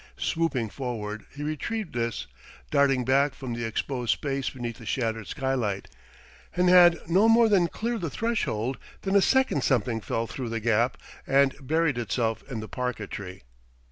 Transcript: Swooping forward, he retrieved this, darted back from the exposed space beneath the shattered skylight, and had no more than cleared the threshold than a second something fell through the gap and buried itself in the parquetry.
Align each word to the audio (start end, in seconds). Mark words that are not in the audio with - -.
Swooping 0.17 0.69
forward, 0.71 1.27
he 1.31 1.43
retrieved 1.43 1.93
this, 1.93 2.25
darted 2.71 3.05
back 3.05 3.35
from 3.35 3.53
the 3.53 3.63
exposed 3.65 4.13
space 4.13 4.49
beneath 4.49 4.79
the 4.79 4.85
shattered 4.87 5.27
skylight, 5.27 5.87
and 6.55 6.69
had 6.69 6.99
no 7.07 7.29
more 7.29 7.47
than 7.47 7.67
cleared 7.67 8.01
the 8.01 8.09
threshold 8.09 8.79
than 9.03 9.15
a 9.15 9.21
second 9.21 9.63
something 9.63 10.01
fell 10.01 10.25
through 10.25 10.49
the 10.49 10.59
gap 10.59 10.97
and 11.27 11.53
buried 11.67 11.99
itself 11.99 12.43
in 12.51 12.61
the 12.61 12.67
parquetry. 12.67 13.43